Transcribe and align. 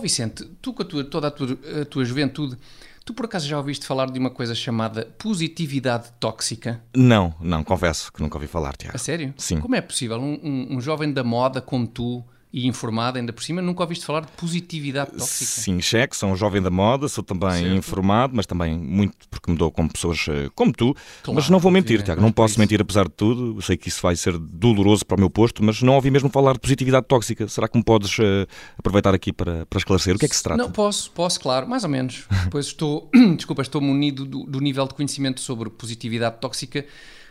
Vicente, 0.00 0.44
tu 0.60 0.72
com 0.72 0.82
a 0.82 0.84
tua, 0.84 1.04
toda 1.04 1.28
a 1.28 1.30
tua, 1.30 1.58
a 1.80 1.84
tua 1.84 2.04
juventude, 2.04 2.56
tu 3.04 3.14
por 3.14 3.26
acaso 3.26 3.46
já 3.46 3.56
ouviste 3.56 3.86
falar 3.86 4.10
de 4.10 4.18
uma 4.18 4.30
coisa 4.30 4.54
chamada 4.54 5.06
positividade 5.18 6.10
tóxica? 6.18 6.82
Não, 6.94 7.34
não, 7.40 7.62
confesso 7.64 8.12
que 8.12 8.20
nunca 8.22 8.36
ouvi 8.36 8.46
falar, 8.46 8.76
Tiago. 8.76 8.96
A 8.96 8.98
sério? 8.98 9.34
Sim. 9.36 9.60
Como 9.60 9.74
é 9.74 9.80
possível 9.80 10.18
um, 10.18 10.38
um, 10.42 10.76
um 10.76 10.80
jovem 10.80 11.12
da 11.12 11.24
moda 11.24 11.60
como 11.60 11.86
tu 11.86 12.24
e 12.52 12.66
informado 12.66 13.18
ainda 13.18 13.32
por 13.32 13.42
cima, 13.42 13.62
nunca 13.62 13.82
ouviste 13.82 14.04
falar 14.04 14.22
de 14.22 14.28
positividade 14.32 15.12
tóxica? 15.12 15.44
Sim, 15.50 15.80
cheque, 15.80 16.16
sou 16.16 16.28
um 16.30 16.36
jovem 16.36 16.60
da 16.60 16.70
moda, 16.70 17.08
sou 17.08 17.22
também 17.22 17.62
Certo. 17.62 17.76
informado, 17.76 18.34
mas 18.34 18.44
também 18.44 18.76
muito 18.76 19.16
porque 19.30 19.50
me 19.50 19.56
dou 19.56 19.70
com 19.70 19.86
pessoas 19.86 20.26
eh, 20.28 20.48
como 20.54 20.72
tu. 20.72 20.92
Claro, 21.22 21.36
mas 21.36 21.48
não 21.48 21.60
vou 21.60 21.70
mentir, 21.70 22.02
Tiago, 22.02 22.20
não 22.20 22.28
é 22.28 22.32
posso 22.32 22.52
isso. 22.52 22.60
mentir 22.60 22.80
apesar 22.80 23.04
de 23.04 23.14
tudo. 23.14 23.56
Eu 23.56 23.62
sei 23.62 23.76
que 23.76 23.88
isso 23.88 24.02
vai 24.02 24.16
ser 24.16 24.36
doloroso 24.38 25.06
para 25.06 25.16
o 25.16 25.20
meu 25.20 25.30
posto, 25.30 25.62
mas 25.64 25.80
não 25.80 25.94
ouvi 25.94 26.10
mesmo 26.10 26.28
falar 26.28 26.54
de 26.54 26.58
positividade 26.58 27.06
tóxica. 27.06 27.46
Será 27.46 27.68
que 27.68 27.78
me 27.78 27.84
podes 27.84 28.16
eh, 28.18 28.46
aproveitar 28.76 29.14
aqui 29.14 29.32
para, 29.32 29.64
para 29.66 29.78
esclarecer? 29.78 30.16
O 30.16 30.18
que 30.18 30.24
é 30.26 30.28
que 30.28 30.36
se 30.36 30.42
trata? 30.42 30.60
Não, 30.60 30.70
posso, 30.72 31.10
posso, 31.12 31.38
claro, 31.38 31.68
mais 31.68 31.84
ou 31.84 31.90
menos. 31.90 32.24
Depois 32.44 32.66
estou, 32.66 33.08
desculpa, 33.36 33.62
estou 33.62 33.80
munido 33.80 34.24
do, 34.24 34.44
do 34.44 34.60
nível 34.60 34.86
de 34.88 34.94
conhecimento 34.94 35.40
sobre 35.40 35.70
positividade 35.70 36.38
tóxica 36.40 36.84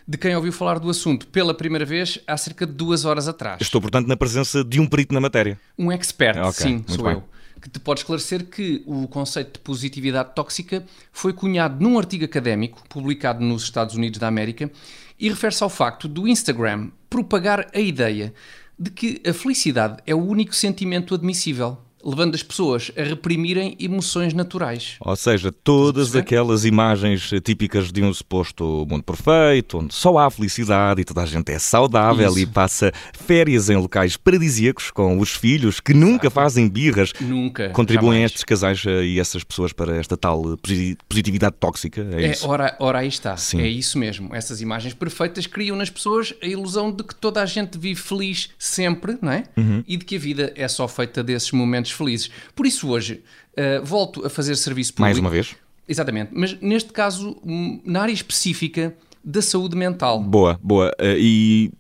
de 0.10 0.18
quem 0.18 0.36
ouviu 0.36 0.52
falar 0.52 0.80
do 0.80 0.90
assunto 0.90 1.28
pela 1.28 1.54
primeira 1.54 1.86
vez 1.86 2.18
há 2.26 2.36
cerca 2.36 2.66
de 2.66 2.74
duas 2.74 3.06
horas 3.06 3.28
atrás. 3.28 3.62
Estou, 3.62 3.80
portanto, 3.80 4.08
na 4.08 4.18
presença 4.18 4.64
de 4.64 4.80
um 4.80 4.88
perito 4.88 5.14
na 5.14 5.22
matéria. 5.22 5.60
Um 5.78 5.92
expert, 5.92 6.36
Ok, 6.40 6.52
sim, 6.52 6.84
sou 6.88 7.04
bem. 7.06 7.14
eu. 7.14 7.24
Que 7.62 7.70
te 7.70 7.80
pode 7.80 8.00
esclarecer 8.00 8.46
que 8.46 8.82
o 8.88 9.08
conceito 9.08 9.54
de 9.54 9.60
positividade 9.60 10.34
tóxica 10.34 10.84
foi 11.12 11.32
cunhado 11.32 11.84
num 11.84 11.96
artigo 12.00 12.26
académico 12.26 12.82
publicado 12.90 13.44
nos 13.46 13.62
Estados 13.62 13.94
Unidos 13.94 14.18
da 14.18 14.28
América 14.28 14.72
e 15.20 15.30
refere-se 15.30 15.62
ao 15.62 15.70
facto 15.70 16.08
do 16.08 16.28
Instagram 16.28 16.90
propagar 17.08 17.68
a 17.72 17.80
ideia 17.80 18.34
de 18.80 18.90
que 18.90 19.22
a 19.28 19.32
felicidade 19.34 19.98
é 20.08 20.16
o 20.16 20.26
único 20.26 20.56
sentimento 20.56 21.14
admissível, 21.14 21.78
levando 22.04 22.36
as 22.36 22.44
pessoas 22.44 22.92
a 22.98 23.04
reprimirem 23.04 23.76
emoções 23.80 24.34
naturais. 24.34 24.96
Ou 25.02 25.16
seja, 25.16 25.52
todas 25.52 26.16
aquelas 26.16 26.66
imagens 26.66 27.30
típicas 27.44 27.92
de 27.92 28.02
um 28.04 28.14
suposto 28.14 28.86
mundo 28.90 29.04
perfeito, 29.04 29.80
onde 29.80 29.94
só 29.94 30.18
há 30.18 30.30
felicidade 30.30 31.02
e 31.02 31.06
toda 31.06 31.22
a 31.22 31.26
gente 31.26 31.52
é 31.52 31.60
saudável 31.60 32.30
Isso. 32.30 32.40
e 32.40 32.46
passa 32.46 32.92
férias 33.14 33.70
em 33.70 33.76
locais 33.76 34.16
paradisíacos 34.18 34.92
com 34.92 35.18
os 35.20 35.32
filhos 35.32 35.80
que 35.80 35.94
nunca 35.94 36.30
fazem 36.30 36.68
birras, 36.70 37.12
Nunca. 37.20 37.70
contribuem 37.70 38.24
estes 38.24 38.44
casais 38.44 38.84
eh, 38.86 39.04
e 39.04 39.20
essas 39.20 39.44
pessoas 39.44 39.74
para 39.74 39.96
esta 39.98 40.16
tal 40.18 40.54
eh, 40.54 40.56
posi- 40.62 40.98
positividade 41.08 41.56
tóxica. 41.60 42.06
É, 42.14 42.26
É, 42.26 42.32
isso. 42.32 42.48
ora, 42.48 42.76
ora, 42.80 43.00
aí 43.00 43.08
está. 43.08 43.36
Sim. 43.38 43.62
É 43.62 43.68
isso 43.68 43.98
mesmo. 43.98 44.34
Essas 44.36 44.62
imagens 44.62 44.94
perfeitas 44.94 45.46
criam 45.48 45.76
nas 45.76 45.90
pessoas 45.90 46.34
a 46.42 46.46
ilusão 46.46 46.92
de 46.92 47.04
que 47.04 47.16
toda 47.16 47.42
a 47.42 47.46
gente 47.46 47.78
vive 47.78 48.00
feliz 48.00 48.50
sempre, 48.58 49.18
não 49.22 49.32
é? 49.32 49.44
Uhum. 49.58 49.84
E 49.88 49.98
de 49.98 50.06
que 50.06 50.16
a 50.16 50.20
vida 50.20 50.54
é 50.56 50.68
só 50.68 50.88
feita 50.88 51.24
desses 51.24 51.52
momentos 51.52 51.89
felizes. 51.92 52.30
Por 52.56 52.66
isso, 52.66 52.90
hoje, 52.90 53.24
eh, 53.56 53.80
volto 53.82 54.26
a 54.26 54.30
fazer 54.30 54.56
serviço 54.56 54.94
público. 54.94 55.02
Mais 55.02 55.18
uma 55.18 55.30
vez. 55.30 55.56
Exatamente. 55.88 56.32
Mas 56.34 56.60
neste 56.62 56.94
caso, 56.94 57.38
hum, 57.44 57.82
na 57.84 58.02
área 58.02 58.14
específica 58.14 58.96
da 59.24 59.42
saúde 59.42 59.76
mental. 59.76 60.22
Boa, 60.22 60.60
boa. 60.62 60.94
Eh, 61.00 61.18
e 61.20 61.72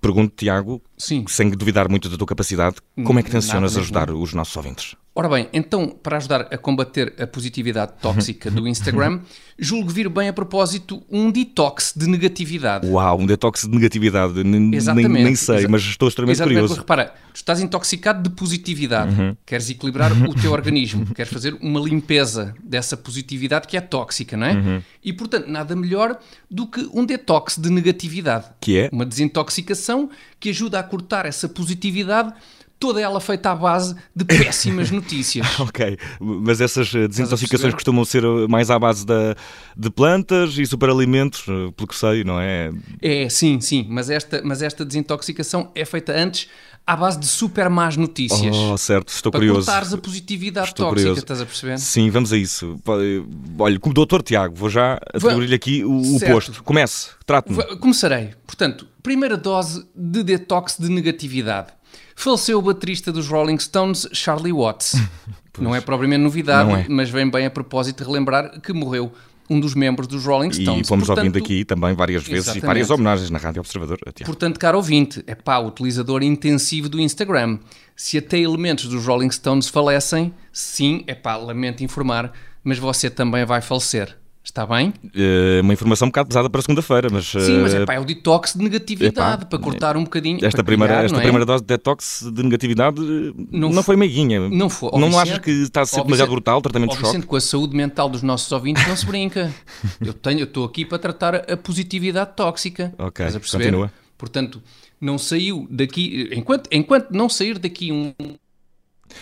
pergunto, 0.00 0.34
Tiago, 0.36 0.82
Sim. 0.96 1.24
sem 1.28 1.50
duvidar 1.50 1.88
muito 1.88 2.08
da 2.08 2.16
tua 2.16 2.26
capacidade, 2.26 2.76
como 3.04 3.18
é 3.18 3.22
que 3.22 3.30
tencionas 3.30 3.76
ajudar 3.76 4.10
os 4.10 4.32
nossos 4.32 4.56
ouvintes? 4.56 4.94
Ora 5.18 5.28
bem, 5.28 5.48
então, 5.52 5.88
para 5.88 6.16
ajudar 6.18 6.42
a 6.42 6.56
combater 6.56 7.12
a 7.20 7.26
positividade 7.26 7.90
tóxica 8.00 8.52
do 8.52 8.68
Instagram, 8.68 9.18
julgo 9.58 9.90
vir 9.90 10.08
bem 10.08 10.28
a 10.28 10.32
propósito 10.32 11.02
um 11.10 11.28
detox 11.28 11.92
de 11.96 12.06
negatividade. 12.06 12.86
Uau, 12.86 13.18
um 13.18 13.26
detox 13.26 13.62
de 13.62 13.68
negatividade. 13.70 14.38
N- 14.44 14.60
Nem, 14.60 14.74
Exatamente. 14.76 15.24
nem 15.24 15.34
sei, 15.34 15.56
Exa- 15.56 15.68
mas 15.68 15.82
estou 15.82 16.06
extremamente 16.08 16.36
Exatamente, 16.36 16.54
curioso. 16.60 16.74
porque 16.76 16.92
repara, 16.92 17.12
tu 17.32 17.36
estás 17.36 17.60
intoxicado 17.60 18.22
de 18.22 18.30
positividade, 18.30 19.20
Uhum. 19.20 19.36
queres 19.44 19.68
equilibrar 19.68 20.12
o 20.12 20.34
teu 20.36 20.52
organismo, 20.54 21.04
queres 21.12 21.32
fazer 21.32 21.58
uma 21.60 21.80
limpeza 21.80 22.54
dessa 22.62 22.96
positividade 22.96 23.66
que 23.66 23.76
é 23.76 23.80
tóxica, 23.80 24.36
não 24.36 24.46
é? 24.46 24.52
Uhum. 24.54 24.82
E 25.02 25.12
portanto, 25.12 25.48
nada 25.48 25.74
melhor 25.74 26.16
do 26.48 26.64
que 26.64 26.88
um 26.94 27.04
detox 27.04 27.58
de 27.58 27.70
negatividade. 27.70 28.44
Que 28.60 28.78
é? 28.78 28.88
Uma 28.92 29.04
desintoxicação 29.04 30.10
que 30.38 30.50
ajuda 30.50 30.78
a 30.78 30.82
cortar 30.84 31.26
essa 31.26 31.48
positividade, 31.48 32.32
toda 32.78 33.00
ela 33.00 33.20
feita 33.20 33.50
à 33.50 33.54
base 33.56 33.94
de 34.14 34.24
péssimas 34.24 34.90
notícias. 34.92 35.46
Ok, 35.60 35.98
mas 36.20 36.60
essas 36.60 36.94
eh, 36.94 37.08
desintoxicações 37.08 37.74
costumam 37.74 38.04
ser 38.04 38.24
eh, 38.24 38.46
mais 38.48 38.70
à 38.70 38.78
base 38.78 39.04
da, 39.04 39.34
de 39.76 39.90
plantas 39.90 40.56
e 40.58 40.64
superalimentos, 40.66 41.42
eh, 41.48 41.72
pelo 41.76 41.88
que 41.88 41.96
sei, 41.96 42.24
não 42.24 42.40
é? 42.40 42.70
É, 43.02 43.28
sim, 43.28 43.60
sim, 43.60 43.86
mas 43.88 44.08
esta, 44.10 44.40
mas 44.44 44.62
esta 44.62 44.84
desintoxicação 44.84 45.70
é 45.74 45.84
feita 45.84 46.12
antes 46.12 46.48
à 46.86 46.96
base 46.96 47.18
de 47.18 47.26
super 47.26 47.68
más 47.68 47.96
notícias. 47.98 48.56
Oh, 48.56 48.78
certo, 48.78 49.08
estou 49.08 49.30
para 49.30 49.40
curioso. 49.40 49.66
cortares 49.66 49.92
a 49.92 49.98
positividade 49.98 50.68
Estou 50.68 50.86
tóxica, 50.86 51.00
curioso. 51.02 51.20
estás 51.20 51.40
a 51.42 51.44
perceber? 51.44 51.78
Sim, 51.78 52.08
vamos 52.08 52.32
a 52.32 52.36
isso. 52.38 52.80
Olha, 53.58 53.78
como 53.78 53.92
doutor 53.92 54.22
Tiago, 54.22 54.54
vou 54.54 54.70
já 54.70 54.98
atribuir-lhe 55.12 55.54
aqui 55.54 55.84
o, 55.84 56.02
Certo. 56.18 56.32
posto. 56.32 56.64
Comece, 56.64 57.10
trate-me. 57.26 57.62
Começarei. 57.76 58.30
Portanto, 58.46 58.86
primeira 59.02 59.36
dose 59.36 59.86
de 59.94 60.22
detox 60.22 60.78
de 60.78 60.88
negatividade. 60.88 61.77
Faleceu 62.14 62.58
o 62.58 62.62
baterista 62.62 63.12
dos 63.12 63.28
Rolling 63.28 63.58
Stones, 63.58 64.08
Charlie 64.12 64.52
Watts. 64.52 64.96
Não 65.58 65.74
é 65.74 65.80
propriamente 65.80 66.22
novidade, 66.22 66.70
é. 66.70 66.86
mas 66.88 67.10
vem 67.10 67.28
bem 67.28 67.46
a 67.46 67.50
propósito 67.50 67.98
de 67.98 68.04
relembrar 68.04 68.60
que 68.60 68.72
morreu 68.72 69.12
um 69.50 69.58
dos 69.58 69.74
membros 69.74 70.06
dos 70.06 70.24
Rolling 70.24 70.52
Stones. 70.52 70.86
E 70.86 70.88
fomos 70.88 71.06
Portanto, 71.06 71.26
ouvindo 71.26 71.42
aqui 71.42 71.64
também 71.64 71.94
várias 71.94 72.22
vezes 72.22 72.44
Exatamente. 72.44 72.64
e 72.64 72.66
várias 72.66 72.90
homenagens 72.90 73.30
na 73.30 73.38
Rádio 73.38 73.60
Observador. 73.60 73.98
Portanto, 74.24 74.58
caro 74.58 74.76
ouvinte, 74.76 75.22
é 75.26 75.34
pá, 75.34 75.58
utilizador 75.58 76.22
intensivo 76.22 76.88
do 76.88 77.00
Instagram. 77.00 77.58
Se 77.96 78.18
até 78.18 78.38
elementos 78.38 78.86
dos 78.86 79.06
Rolling 79.06 79.30
Stones 79.30 79.68
falecem, 79.68 80.34
sim, 80.52 81.02
é 81.06 81.14
pá, 81.14 81.36
lamento 81.36 81.82
informar, 81.82 82.32
mas 82.62 82.78
você 82.78 83.08
também 83.08 83.44
vai 83.44 83.60
falecer. 83.60 84.16
Está 84.48 84.64
bem? 84.64 84.94
Eh, 85.14 85.60
uma 85.60 85.74
informação 85.74 86.06
um 86.06 86.10
bocado 86.10 86.28
pesada 86.30 86.48
para 86.48 86.62
segunda-feira, 86.62 87.08
mas. 87.12 87.26
Sim, 87.26 87.60
mas 87.60 87.74
eh, 87.74 87.82
é 87.82 87.84
pá, 87.84 87.92
é 87.92 88.00
o 88.00 88.04
detox 88.04 88.54
de 88.54 88.64
negatividade, 88.64 89.44
para 89.44 89.58
cortar 89.58 89.94
um 89.94 90.04
bocadinho. 90.04 90.38
Esta, 90.42 90.64
primeira, 90.64 90.94
criar, 90.94 91.04
esta 91.04 91.18
é? 91.18 91.20
primeira 91.20 91.44
dose 91.44 91.62
de 91.62 91.66
detox 91.66 92.26
de 92.32 92.42
negatividade 92.42 92.98
eh, 92.98 93.44
Não 93.52 93.68
não, 93.68 93.82
foi 93.82 93.94
meiguinha. 93.94 94.48
Não 94.48 94.70
foi. 94.70 94.90
Não 94.92 95.08
Vicente, 95.08 95.16
achas 95.16 95.38
que 95.40 95.50
está 95.50 95.82
a 95.82 95.86
ser 95.86 96.02
demasiado 96.02 96.30
brutal 96.30 96.60
o 96.60 96.62
tratamento 96.62 96.92
de 96.92 96.96
choque? 96.96 97.08
Vicente, 97.08 97.26
com 97.26 97.36
a 97.36 97.40
saúde 97.42 97.76
mental 97.76 98.08
dos 98.08 98.22
nossos 98.22 98.50
ouvintes 98.50 98.88
não 98.88 98.96
se 98.96 99.04
brinca. 99.04 99.54
Eu 100.00 100.14
tenho, 100.14 100.40
eu 100.40 100.44
estou 100.44 100.64
aqui 100.64 100.86
para 100.86 100.98
tratar 100.98 101.34
a 101.34 101.56
positividade 101.56 102.30
tóxica. 102.34 102.94
Ok, 102.98 103.26
continua. 103.52 103.92
Portanto, 104.16 104.62
não 104.98 105.18
saiu 105.18 105.66
daqui, 105.70 106.30
enquanto, 106.32 106.68
enquanto 106.72 107.10
não 107.10 107.28
sair 107.28 107.58
daqui 107.58 107.92
um, 107.92 108.14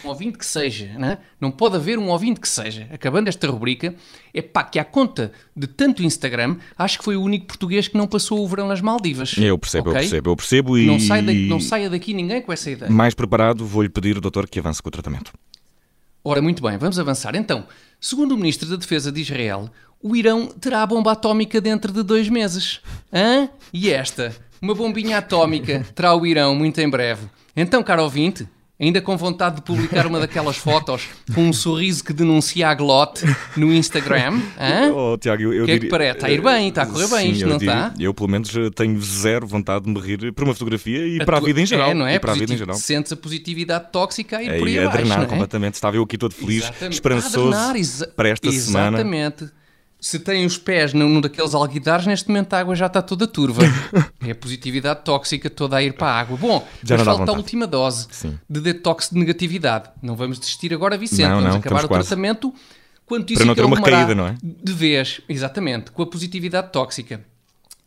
um 0.05 0.09
ouvinte 0.09 0.39
que 0.39 0.45
seja, 0.47 0.87
né? 0.99 1.19
não 1.41 1.51
pode 1.51 1.77
haver 1.77 1.99
um 1.99 2.09
ouvinte 2.09 2.41
que 2.41 2.49
seja, 2.49 2.87
acabando 2.93 3.29
esta 3.29 3.47
rubrica, 3.49 3.95
é 4.35 4.43
pá, 4.43 4.65
que 4.65 4.79
à 4.79 4.85
conta 4.85 5.33
de 5.57 5.67
tanto 5.67 6.03
Instagram, 6.03 6.57
acho 6.77 6.99
que 6.99 7.05
foi 7.05 7.17
o 7.17 7.23
único 7.23 7.47
português 7.47 7.89
que 7.89 7.97
não 7.97 8.07
passou 8.07 8.45
o 8.45 8.49
verão 8.49 8.69
nas 8.69 8.81
Maldivas. 8.81 9.37
Eu 9.39 9.59
percebo, 9.59 9.91
Ok? 9.91 9.99
eu 10.01 10.03
percebo, 10.03 10.31
eu 10.31 10.37
percebo 10.37 10.79
e 10.79 10.87
Não, 10.87 10.99
sai 11.01 11.23
da- 11.23 11.33
não 11.33 11.61
saia 11.61 11.89
daqui 11.91 12.13
ninguém 12.15 12.43
com 12.43 12.53
essa 12.53 12.71
ideia. 12.71 12.91
mais 12.91 13.15
preparado 13.15 13.65
vou-lhe 13.65 13.89
pedir, 13.89 14.21
doutor, 14.21 14.49
que 14.49 14.59
avance 14.59 14.83
com 14.83 14.89
o 14.89 14.93
tratamento. 14.93 15.33
Ora, 16.25 16.43
muito 16.43 16.63
bem, 16.63 16.77
vamos 16.77 16.99
avançar. 16.99 17.37
Então, 17.37 17.67
segundo 18.01 18.33
o 18.33 18.37
Ministro 18.37 18.69
da 18.69 18.77
Defesa 18.77 19.13
de 19.13 19.21
Israel, 19.21 19.71
o 20.03 20.17
Irão 20.17 20.47
terá 20.49 20.83
a 20.83 20.87
bomba 20.87 21.13
atómica 21.13 21.61
dentro 21.61 21.93
de 21.93 22.03
dois 22.03 22.29
meses. 22.29 22.81
Hã? 23.13 23.49
E 23.73 23.91
esta? 23.91 24.35
Uma 24.61 24.75
bombinha 24.75 25.19
atómica 25.19 25.87
terá 25.95 26.15
o 26.17 26.27
Irão 26.27 26.55
muito 26.55 26.81
em 26.81 26.89
breve. 26.89 27.27
Então, 27.55 27.83
caro 27.83 28.03
ouvinte, 28.03 28.47
ainda 28.79 29.01
com 29.01 29.17
vontade 29.17 29.57
de 29.57 29.63
publicar 29.63 30.07
uma 30.07 30.21
daquelas 30.21 30.57
fotos 30.57 31.09
com 31.35 31.43
um 31.49 31.53
sorriso 31.53 32.05
que 32.05 32.13
denuncia 32.13 32.69
a 32.69 32.75
glote 32.75 33.25
no 33.57 33.73
Instagram? 33.73 34.41
Hã? 34.59 34.93
Oh, 34.93 35.17
Tiago, 35.19 35.43
eu, 35.43 35.53
eu 35.55 35.63
O 35.63 35.67
que 35.67 35.73
é 35.73 35.75
que 35.75 35.81
diria- 35.81 35.91
parece? 35.91 36.17
Está 36.17 36.27
a 36.27 36.31
ir 36.31 36.43
bem, 36.43 36.69
está 36.69 36.83
a 36.83 36.87
correr 36.87 37.09
bem, 37.09 37.27
Sim, 37.27 37.33
isto 37.33 37.47
não 37.49 37.59
diria- 37.59 37.73
está? 37.75 37.95
Eu, 37.99 38.13
pelo 38.15 38.29
menos, 38.29 38.51
tenho 38.75 39.01
zero 39.01 39.47
vontade 39.47 39.85
de 39.85 39.91
me 39.91 40.01
rir 40.01 40.33
por 40.33 40.45
uma 40.45 40.53
fotografia 40.55 41.07
e 41.07 41.25
para 41.25 41.39
a 41.39 41.41
vida 41.41 41.61
em 41.61 41.67
geral. 41.67 41.91
É, 41.91 41.95
não 41.95 42.07
é? 42.07 42.15
E 42.17 42.19
para 42.21 42.33
a 42.33 42.35
vida 42.35 42.53
em 42.53 42.57
geral. 42.57 42.77
Sentes 42.77 43.13
a 43.13 43.17
positividade 43.17 43.87
tóxica 43.91 44.39
a 44.39 44.43
ir 44.43 44.59
por 44.59 44.69
aí 44.69 44.79
a 44.79 44.83
abaixo, 44.83 44.99
drenar 44.99 45.23
é? 45.23 45.27
completamente. 45.27 45.75
Estava 45.75 45.97
eu 45.97 46.03
aqui 46.03 46.19
todo 46.19 46.33
feliz, 46.35 46.65
Exatamente. 46.65 46.95
esperançoso 46.95 47.49
A 47.49 47.51
drenar, 47.51 47.77
exa- 47.77 48.07
para 48.15 48.29
esta 48.29 48.51
semana. 48.53 48.99
Exatamente. 48.99 49.49
Se 50.07 50.21
tem 50.21 50.47
os 50.47 50.57
pés 50.57 50.95
num, 50.95 51.21
daqueles 51.21 51.53
alguidares, 51.53 52.07
neste 52.07 52.29
momento 52.29 52.55
a 52.55 52.61
água 52.61 52.77
já 52.77 52.87
está 52.87 53.03
toda 53.03 53.27
turva. 53.27 53.63
é 54.25 54.31
a 54.31 54.35
positividade 54.37 55.01
tóxica 55.05 55.51
toda 55.51 55.79
a 55.79 55.83
ir 55.83 55.95
para 55.95 56.07
a 56.07 56.21
água. 56.21 56.37
Bom, 56.37 56.65
Já 56.81 56.97
mas 56.97 57.05
falta 57.05 57.33
a 57.33 57.35
última 57.35 57.67
dose 57.67 58.07
Sim. 58.13 58.39
de 58.49 58.61
detox 58.61 59.11
de 59.11 59.19
negatividade. 59.19 59.91
Não 60.01 60.15
vamos 60.15 60.39
desistir 60.39 60.73
agora, 60.73 60.97
Vicente. 60.97 61.23
Não, 61.23 61.41
vamos 61.41 61.51
não, 61.51 61.59
acabar 61.59 61.85
o 61.85 61.89
quase. 61.89 62.07
tratamento 62.07 62.55
quanto 63.05 63.33
isso 63.33 63.41
Para 63.41 63.47
não 63.47 63.55
ter 63.57 63.65
uma 63.65 63.75
recaída, 63.75 64.15
não 64.15 64.29
é? 64.29 64.37
De 64.41 64.73
vez, 64.73 65.21
exatamente, 65.29 65.91
com 65.91 66.03
a 66.03 66.07
positividade 66.07 66.71
tóxica. 66.71 67.21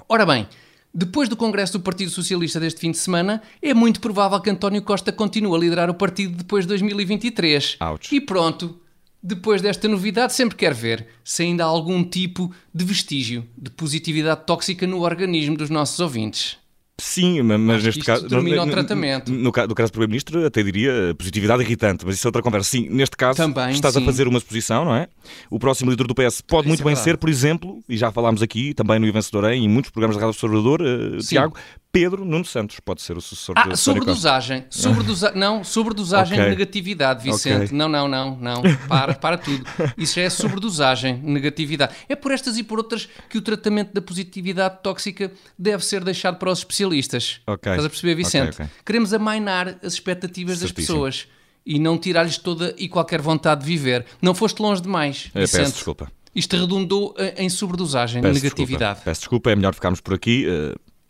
Ora 0.10 0.26
bem, 0.26 0.46
depois 0.94 1.30
do 1.30 1.38
Congresso 1.38 1.72
do 1.72 1.80
Partido 1.80 2.12
Socialista 2.12 2.60
deste 2.60 2.82
fim 2.82 2.92
de 2.92 2.98
semana, 2.98 3.42
é 3.62 3.74
muito 3.74 4.02
provável 4.02 4.42
que 4.42 4.50
António 4.50 4.82
Costa 4.82 5.14
continue 5.14 5.56
a 5.56 5.58
liderar 5.58 5.90
o 5.90 5.94
partido 5.94 6.36
depois 6.36 6.66
de 6.66 6.68
2023. 6.68 7.78
Ouch. 7.80 8.14
E 8.14 8.20
pronto, 8.20 8.78
depois 9.22 9.62
desta 9.62 9.88
novidade, 9.88 10.34
sempre 10.34 10.56
quer 10.56 10.74
ver 10.74 11.08
se 11.24 11.44
ainda 11.44 11.64
há 11.64 11.68
algum 11.68 12.04
tipo 12.04 12.52
de 12.74 12.86
vestígio 12.86 13.46
de 13.58 13.70
positividade 13.70 14.46
tóxica 14.46 14.86
no 14.88 15.02
organismo 15.02 15.58
dos 15.58 15.70
nossos 15.70 16.00
ouvintes. 16.00 16.58
Sim, 17.02 17.42
mas 17.44 17.82
neste 17.82 18.02
caso. 18.04 18.28
termina 18.28 18.58
no, 18.58 18.64
o 18.64 18.70
tratamento. 18.72 19.32
No, 19.32 19.54
ca- 19.54 19.66
no 19.66 19.74
caso 19.74 19.90
do 19.90 19.94
Primeiro-Ministro, 19.94 20.46
até 20.46 20.62
diria 20.62 21.16
positividade 21.18 21.64
irritante, 21.64 22.06
mas 22.06 22.16
isso 22.16 22.28
é 22.28 22.30
outra 22.30 22.42
conversa. 22.42 22.72
Sim, 22.72 22.90
neste 22.90 23.16
caso, 23.16 23.38
Também, 23.38 23.72
estás 23.72 23.94
sim. 23.94 24.02
a 24.02 24.06
fazer 24.06 24.28
uma 24.28 24.38
suposição, 24.38 24.84
não 24.84 24.94
é? 24.94 25.08
O 25.50 25.58
próximo 25.58 25.90
líder 25.90 26.06
do 26.08 26.14
PS 26.14 26.42
pode 26.42 26.64
Isso 26.64 26.68
muito 26.68 26.82
é 26.82 26.84
bem 26.84 26.94
verdade. 26.96 27.04
ser, 27.06 27.18
por 27.18 27.30
exemplo, 27.30 27.82
e 27.88 27.96
já 27.96 28.12
falámos 28.12 28.42
aqui, 28.42 28.74
também 28.74 29.00
no 29.00 29.08
I 29.08 29.12
Vencedor 29.14 29.46
em 29.50 29.66
muitos 29.70 29.92
programas 29.92 30.18
da 30.18 30.24
Rádio 30.26 30.36
Observador, 30.38 30.82
eh, 30.82 31.22
Sim. 31.22 31.28
Tiago, 31.30 31.56
Pedro 32.02 32.24
Nuno 32.24 32.46
Santos 32.46 32.80
pode 32.80 33.02
ser 33.02 33.18
o 33.18 33.22
sucessor 33.22 33.56
de 33.56 33.62
Ah, 33.62 33.64
Costa. 33.66 33.78
sobredosagem. 33.78 34.66
Sobredosa... 34.70 35.32
Não, 35.36 35.64
sobredosagem 35.64 36.34
Ok. 36.40 36.44
de 36.46 36.50
negatividade, 36.58 37.24
Vicente. 37.24 37.66
Ok. 37.66 37.78
Não, 37.78 37.90
não, 37.90 38.08
não, 38.08 38.38
não. 38.38 38.62
Para, 38.88 39.14
para 39.16 39.38
tudo. 39.38 39.66
Isso 39.98 40.16
já 40.16 40.22
é 40.22 40.30
sobredosagem, 40.30 41.20
negatividade. 41.22 41.94
É 42.08 42.16
por 42.16 42.32
estas 42.32 42.58
e 42.58 42.64
por 42.64 42.78
outras 42.80 43.10
que 43.30 43.38
o 43.38 43.42
tratamento 43.42 43.94
da 43.94 44.02
positividade 44.02 44.78
tóxica 44.82 45.32
deve 45.58 45.84
ser 45.84 46.04
deixado 46.04 46.38
para 46.38 46.52
os 46.52 46.60
especialistas. 46.60 47.42
Ok. 47.46 47.72
Estás 47.72 47.86
a 47.86 47.90
perceber, 47.90 48.16
Vicente? 48.16 48.54
Ok, 48.54 48.66
ok. 48.66 48.76
Queremos 48.86 49.14
amainar 49.14 49.78
as 49.84 49.94
expectativas 49.94 50.60
das 50.60 50.70
Certíssimo. 50.70 50.98
pessoas 50.98 51.28
e 51.66 51.78
não 51.80 51.98
tirar-lhes 51.98 52.38
toda 52.38 52.74
e 52.78 52.88
qualquer 52.88 53.22
vontade 53.22 53.62
de 53.62 53.68
viver. 53.68 54.06
Não 54.22 54.34
foste 54.34 54.60
longe 54.62 54.82
demais, 54.82 55.30
Eh, 55.36 55.42
Vicente. 55.42 55.60
peço 55.62 55.74
desculpa. 55.74 56.12
Isto 56.34 56.56
redundou 56.58 57.14
eh, 57.18 57.36
em 57.44 57.50
sobredosagem, 57.50 58.22
Peço 58.22 58.34
negatividade. 58.42 58.94
Desculpa. 58.96 59.06
Peço 59.06 59.22
desculpa, 59.22 59.52
é 59.52 59.56
melhor 59.56 59.74
ficarmos 59.74 60.00
por 60.00 60.14
aqui. 60.14 60.46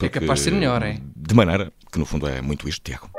Eh, 0.02 0.06
É 0.06 0.10
capaz 0.10 0.40
de 0.40 0.44
ser 0.46 0.52
porque- 0.52 0.60
melhor, 0.60 0.84
é? 0.84 0.98
De 1.16 1.34
maneira 1.36 1.72
que, 1.92 2.00
no 2.00 2.06
fundo, 2.06 2.28
é 2.28 2.42
muito 2.42 2.68
isto, 2.70 2.82
Tiago. 2.84 3.10